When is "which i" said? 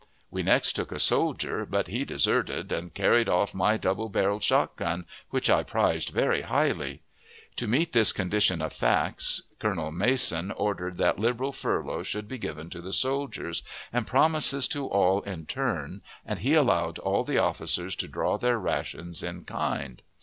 5.29-5.61